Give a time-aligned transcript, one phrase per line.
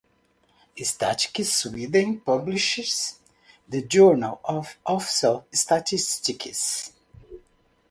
[0.83, 3.19] Statistics Sweden publishes
[3.69, 6.91] the "Journal of Official Statistics".